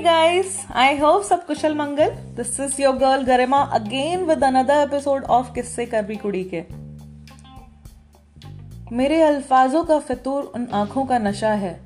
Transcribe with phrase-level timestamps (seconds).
[0.00, 2.10] guys, I hope सब कुशल मंगल.
[2.10, 6.64] This is your girl Garima again with another episode of किस्से करवी कुड़ी के.
[8.96, 11.80] मेरे अल्फाजों का फितूर उन आँखों का नशा है.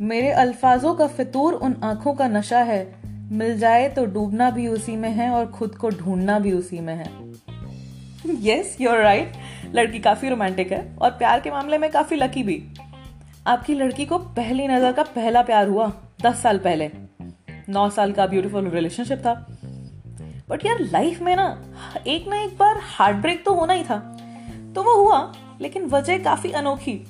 [0.00, 2.94] मेरे अल्फाजों का फितूर उन आँखों का नशा है.
[3.32, 6.94] मिल जाए तो डूबना भी उसी में है और खुद को ढूंढना भी उसी में
[6.94, 7.10] है.
[8.26, 9.32] यस यूर राइट
[9.74, 12.64] लड़की काफ़ी रोमांटिक है और प्यार के मामले में काफ़ी लकी भी.
[13.46, 15.92] आपकी लड़की को पहली नज़र का पहला प्यार हुआ.
[16.22, 16.90] दस साल पहले।
[17.68, 19.46] नौ साल का ब्यूटीफुल रिलेशनशिप था।
[20.48, 21.64] बट यार लाइफ में ना,
[22.06, 23.98] एक ना एक बार हार्ट ब्रेक तो होना ही था।
[24.74, 27.06] तो वो हुआ, लेकिन वजह काफ़ी अनोखी।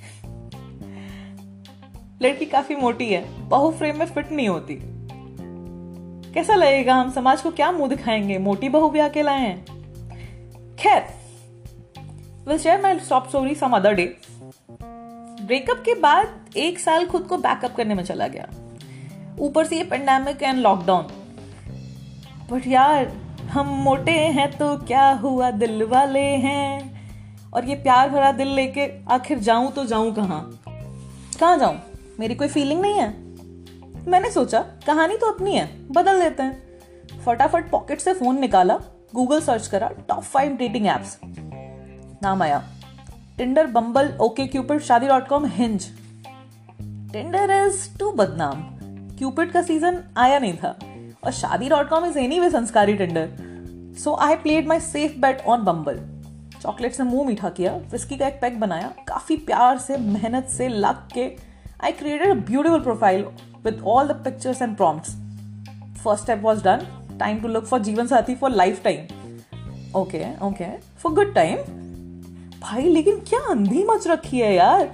[2.23, 4.79] लड़की काफ़ी मोटी है, बहु फ्रेम में फिट नहीं होती।
[6.33, 8.39] कैसा लगेगा, हम समाज को क्या मुँह दिखाएँगे?
[8.39, 9.65] मोटी बहू भी आके लाए हैं।
[10.77, 11.03] खैर
[12.49, 14.17] will share my stop story some other day
[15.43, 18.49] breakup के बाद एक साल खुद को बैकअप करने में चला गया।
[19.39, 21.07] ऊपर से ये पेंडेमिक एंड लॉकडाउन
[22.51, 23.13] बट यार,
[23.51, 27.51] हम मोटे हैं तो क्या हुआ दिल वाले हैं?
[27.53, 30.41] और ये प्यार भरा दिल लेके आखिर जाऊँ तो जाऊँ कहाँ?
[31.41, 31.79] कहाँ जाऊँ?
[32.21, 33.09] मेरी कोई फीलिंग नहीं है।
[34.09, 38.79] मैंने सोचा, कहानी तो अपनी है, बदल देते हैं। फटाफट पॉकेट से फ़ोन निकाला
[39.15, 41.19] गूगल सर्च करा टॉप फाइव डेटिंग एप्स
[42.23, 42.63] नाम आया।
[43.39, 44.13] Tinder Bumble
[44.47, 45.87] OkCupid Shaadi dot com Hinge
[47.13, 48.63] Tinder is too बदनाम
[49.21, 50.69] क्यूपिड का सीज़न आया नहीं था।
[51.25, 55.65] और Shaadi dot com is anyway संस्कारी Tinder so I played my safe bet on
[55.65, 55.99] Bumble
[56.63, 60.69] chocolate से मुँह मीठा किया विस्की का एक पैक बनाया, काफ़ी प्यार से, मेहनत से
[60.69, 61.25] लग के।
[61.85, 63.25] I created a beautiful profile
[63.65, 65.15] with all the pictures and prompts
[66.05, 66.87] first step was done
[67.21, 68.51] time to look for जीवन साथी for
[68.85, 71.57] lifetime okay okay for good time
[72.61, 74.89] भाई, लेकिन क्या अंधी मच रखी है यार?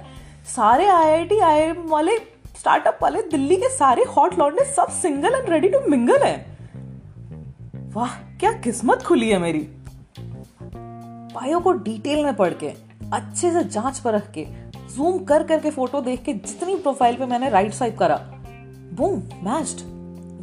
[0.47, 2.17] सारे आई आई टी आई वाले
[2.59, 6.35] स्टार्टअप वाले दिल्ली के सारे हॉट लॉन्डे सब single and ready to mingle है।
[7.93, 9.67] वाह, क्या किस्मत खुली है मेरी।
[10.61, 12.67] बायो को डिटेल में पढ़ के,
[13.13, 14.45] अच्छे से जाँच परख के
[14.95, 18.17] जूम कर करके फ़ोटो देख के जितनी प्रोफ़ाइल पे मैंने राइट स्वाइप करा
[18.93, 19.81] boom matched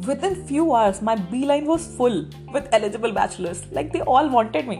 [0.07, 2.19] with in few hours my B line was full
[2.53, 4.75] with eligible bachelors like they all wanted me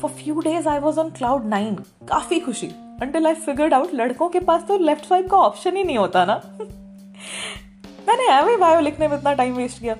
[0.00, 1.74] for few days I was on cloud nine
[2.08, 2.70] काफ़ी खुशी।
[3.02, 6.24] Until I figured out लड़कों के पास तो left swipe का option ही नहीं होता
[6.24, 6.42] ना।
[8.08, 9.94] मैंने एवे बायो लिखने में इतना टाइम वेस्ट किया।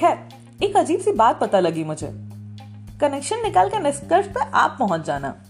[0.00, 0.28] खैर,
[0.62, 2.06] एक अजीब सी बात पता लगी मुझे।
[3.00, 5.42] कनेक्शन निकाल के निष्कर्ष पे आप पहुँच जाना।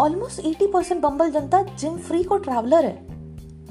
[0.00, 3.06] ऑलमोस्ट 80 परसेंट बम्बल जनता जिम फ्री को ट्रैवलर है।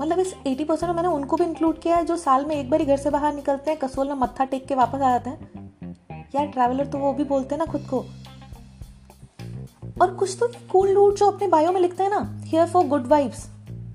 [0.01, 2.69] मतलब इस 80 परसेंट में मैंने उनको भी इंक्लूड किया है, जो साल में एक
[2.69, 5.29] बार ही घर से बाहर निकलते हैं, कसोल में मत्था टेक के वापस आ जाते
[5.29, 5.49] हैं।
[6.35, 8.05] यार ट्रैवलर तो वो भी बोलते हैं ना खुद को।
[10.01, 13.07] और कुछ तो कूल डूड जो अपने बायो में लिखते हैं ना हियर फॉर गुड
[13.07, 13.47] वाइब्स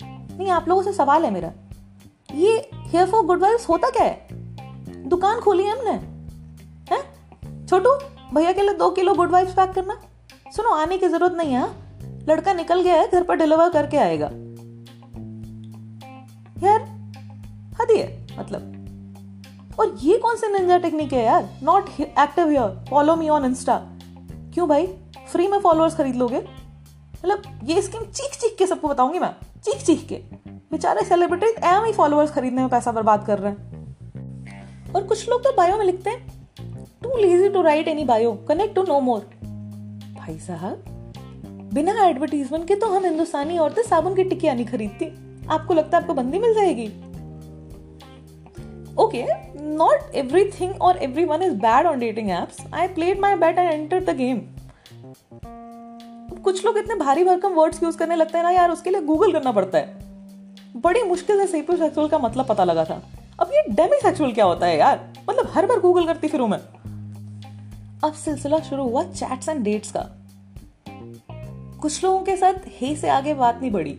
[0.02, 1.52] नहीं, आप लोगों से सवाल है मेरा।
[2.34, 5.08] ये हियर फॉर गुड वाइब्स होता क्या है?
[5.08, 5.92] दुकान खोली है हमने।
[6.90, 7.66] हैं?
[7.66, 7.90] छोटू,
[8.34, 10.00] भैया के लिए दो किलो गुड वाइब्स पैक करना।
[10.56, 11.74] सुनो, आने की ज़रूरत नहीं है हाँ?
[12.28, 14.26] लड़का निकल गया है, घर पर डिलीवर करके आएगा।
[16.62, 16.82] यार,
[17.80, 18.70] हदी है मतलब।
[19.80, 21.48] और ये कौन सी निंजा टेक्निक है यार?
[21.62, 23.76] Not active here follow me on Insta
[24.54, 24.86] क्यों भाई?
[25.34, 26.36] फ्री में फॉलोअर्स खरीद लोगे?
[26.36, 29.30] मतलब ये स्कीम चीख चीख के सबको बताऊँगी मैं।
[29.64, 30.14] चीख चीख के।
[30.72, 35.42] बेचारे सेलिब्रिटीज एम ही फॉलोअर्स खरीदने में पैसा बर्बाद कर रहे हैं। और कुछ लोग
[35.44, 36.46] तो बायो में लिखते हैं।
[37.02, 39.20] Too lazy to write any bio connect to no more
[40.16, 40.84] भाई साहब,
[41.74, 45.12] बिना एडवर्टीजमेंट के तो हम हिंदुस्तानी औरतें साबुन की टिकिया नहीं खरीदती।
[45.50, 46.86] आपको लगता है आपको बंदी मिल जाएगी?
[48.98, 49.24] ओके
[49.76, 53.72] नॉट एवरीथिंग और every one is bad on dating apps I played my bet and
[53.72, 54.40] enter the game
[56.44, 59.32] कुछ लोग इतने भारी भरकम वर्ड्स यूज़ करने लगते हैं ना यार, उसके लिए गूगल
[59.32, 59.96] करना पड़ता है।
[60.76, 63.02] बड़ी मुश्किल से सेपो सेक्सुअल का मतलब पता लगा था।
[63.40, 65.12] अब ये डेमी सेक्सुअल क्या होता है यार?
[65.30, 66.58] मतलब हर बार गूगल करती फिर मैं।
[68.04, 70.06] अब सिलसिला शुरू हुआ चैट्स एंड डेट्स का।
[71.80, 73.94] कुछ लोगों के साथ हे से आगे बात नहीं बढ़ी।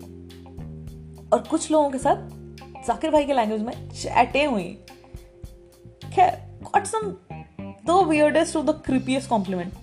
[1.33, 2.15] और कुछ लोगों के साथ
[2.87, 4.77] जाकिर भाई के लैंग्वेज में चैटे हुई।
[6.13, 7.15] खैर गॉट सम
[7.61, 9.73] दो weirdest to the creepiest compliment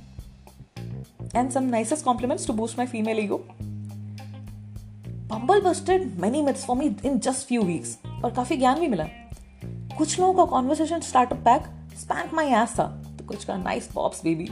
[1.35, 3.41] and some nicest compliments to boost my female ego.
[5.29, 7.95] Bumble busted many myths for me in just few weeks
[8.25, 9.05] और काफ़ी ज्ञान भी मिला।
[9.99, 11.63] कुछ लोगों का conversation startup pack
[11.99, 12.87] spank my ass था
[13.19, 14.49] तो कुछ का नाइस पॉप्स बेबी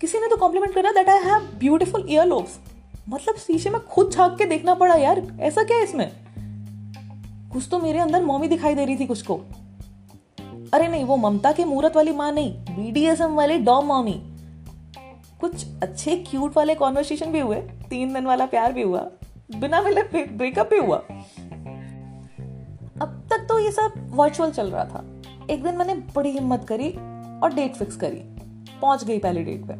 [0.00, 2.58] किसी ने तो कॉम्प्लीमेंट करा that I have beautiful ear lobes
[3.08, 6.10] मतलब शीशे में खुद झाँक के देखना पड़ा यार, ऐसा क्या है इसमें?
[7.52, 9.34] कुछ तो मेरे अंदर मॉमी दिखाई दे रही थी कुछ को।
[10.74, 14.29] अरे नहीं, वो ममता के मूरत वाली माँ नहीं बीडीएसएम वाली डॉम मॉमी
[15.40, 17.56] कुछ अच्छे क्यूट वाले कॉन्वर्सेशन भी हुए,
[17.90, 19.00] तीन दिन वाला प्यार भी हुआ,
[19.56, 20.96] बिना मिले ब्रेकअप भी हुआ।
[23.02, 25.04] अब तक तो ये सब वर्चुअल चल रहा था।
[25.50, 26.90] एक दिन मैंने बड़ी हिम्मत करी
[27.42, 28.20] और डेट फिक्स करी।
[28.80, 29.74] पहुँच गई पहले डेट पे।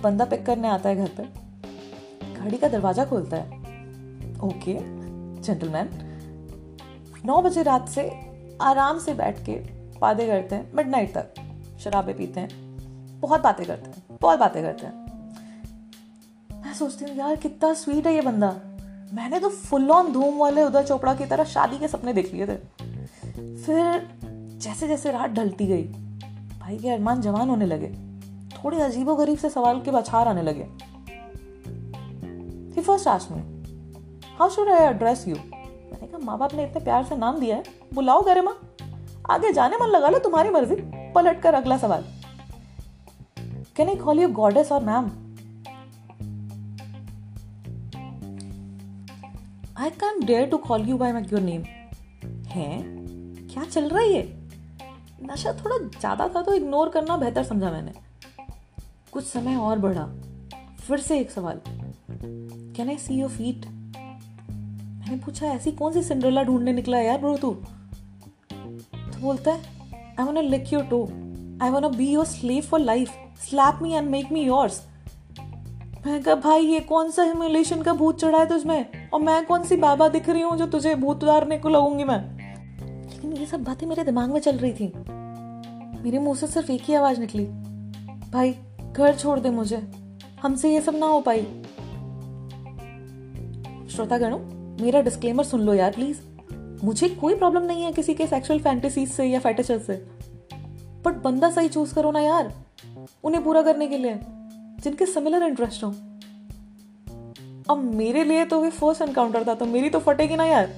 [0.00, 1.22] बंदा पिक करने आता है घर पे।
[2.34, 3.58] गाड़ी का दरवाज़ा खोलता है।
[4.44, 4.74] ओके
[5.42, 5.88] जेंटलमैन
[7.24, 8.10] नौ बजे रात से
[8.60, 9.52] आराम से बैठ के
[10.00, 11.34] बातें करते हैं। मिड तक
[11.80, 12.48] शराबे पीते हैं।
[13.20, 15.06] बहुत बातें करते हैं। बहुत बातें करते हैं।
[16.62, 18.50] मैं सोचती हूँ, यार, कितना स्वीट है ये बंदा।
[19.14, 22.46] मैंने तो फुल ऑन धूम वाले उधर चोपड़ा की तरह शादी के सपने देख लिए
[22.46, 22.56] थे।
[23.56, 24.08] फिर
[24.58, 25.82] जैसे जैसे रात ढलती गई,
[26.60, 27.88] भाई के अरमान जवान होने लगे।
[28.54, 30.66] थोड़े अजीबो गरीब से सवाल के बछार आने लगे।
[32.80, 33.40] First ask me
[34.38, 37.56] how should I address you मैंने कहा माँ बाप ने इतने प्यार से नाम दिया
[37.56, 37.62] है,
[37.94, 38.54] बुलाओ गरिमा।
[39.30, 40.76] आगे जाने मन लगा लो तुम्हारी मर्ज़ी
[41.14, 42.04] पलट कर अगला सवाल।
[43.78, 45.04] Can I call you goddess और ma'am
[49.76, 51.62] I can dare to call you by your name
[52.48, 52.82] है?
[53.52, 54.22] क्या चल रहा है ये?
[55.22, 57.92] नशा थोड़ा ज़्यादा था तो इग्नोर करना बेहतर समझा मैंने।
[59.12, 60.06] कुछ समय और बढ़ा।
[60.78, 66.42] फिर से एक सवाल। Can I see your feet मैंने पूछा, ऐसी कौन सी सिंड्रेला
[66.42, 67.52] ढूँढने निकला यार ब्रो तू?
[67.52, 69.60] तो बोलता है
[70.18, 71.06] I want lick your toe
[71.62, 73.10] I want be your slave for life
[73.40, 74.82] slap me and make me yours
[76.06, 79.10] मैं कहा, भाई, ये कौन सा हिमुलेशन का भूत चढ़ा है तुझमें?
[79.10, 82.38] और मैं कौन सी बाबा दिख रही हूँ जो तुझे भूत उतारने को लगूँगी मैं?
[83.10, 84.92] लेकिन ये सब बातें मेरे दिमाग में चल रही थी।
[86.04, 87.44] मेरे मुँह से सिर्फ़ एक ही आवाज़ निकली।
[88.30, 88.56] भाई,
[88.92, 89.88] घर छोड़ दे मुझे।
[90.42, 94.38] हमसे ये सब ना हो पाई। श्रोता श्रोतागणों,
[94.84, 96.20] मेरा डिस्क्लेमर सुन लो यार प्लीज़
[96.84, 100.17] मुझे कोई प्रॉब्लम नहीं है किसी के सेक्सुअल फैंटेसीज से या फैटिशल से।
[101.04, 102.52] बट बंदा सही चूज़ करो ना यार।
[103.24, 104.18] उन्हें पूरा करने के लिए,
[104.82, 105.88] जिनके सिमिलर इंटरेस्ट हो।
[107.70, 110.70] अब मेरे लिए तो वे फ़र्स्ट एनकाउंटर था तो मेरी तो फटेगी ना यार।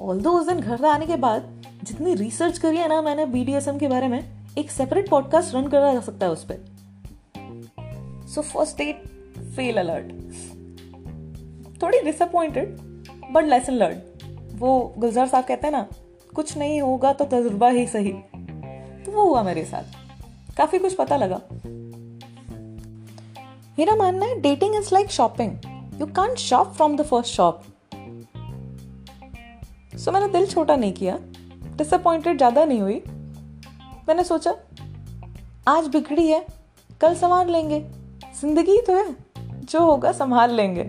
[0.00, 1.50] ऑल दो उस दिन घर आने के बाद,
[1.84, 4.22] जितनी रिसर्च करी है ना मैंने बीडीएसएम के बारे में,
[4.58, 6.64] एक सेपरेट पॉडकास्ट रन करा जा सकता है उस पर
[8.28, 9.02] so first date
[9.56, 10.12] fail alert
[11.82, 12.76] थोड़ी डिसअपॉइंटेड
[13.32, 15.86] बट लेसन लर्न वो गुलजार साहब कहते हैं ना,
[16.34, 18.12] कुछ नहीं होगा तो तजुर्बा ही सही।
[19.14, 21.40] वो हुआ मेरे साथ। काफ़ी कुछ पता लगा।
[23.78, 27.62] मेरा मानना है dating is like shopping you can't shop from the first shop
[29.96, 31.18] so मैंने दिल छोटा नहीं किया।
[31.76, 33.02] डिसअपॉइंटेड ज़्यादा नहीं हुई।
[34.08, 34.54] मैंने सोचा,
[35.68, 36.44] आज बिगड़ी है,
[37.00, 37.80] कल संभाल लेंगे।
[38.40, 39.14] ज़िंदगी तो है,
[39.62, 40.84] जो होगा संभाल लेंगे।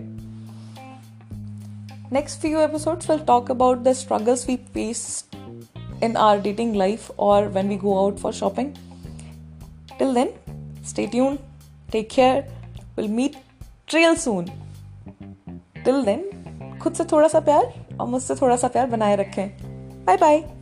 [2.12, 5.04] Next few episodes will talk about the struggles we face
[6.01, 8.77] in our dating life or when we go out for shopping.
[9.97, 10.29] Till then,
[10.83, 11.39] stay tuned,
[11.91, 12.47] take care,
[12.95, 13.35] we'll meet
[13.93, 14.49] real soon.
[15.85, 16.23] Till then,
[16.81, 19.47] खुद से थोड़ा सा प्यार और मुझसे थोड़ा सा प्यार बनाए रखें
[20.05, 20.54] बाय बाय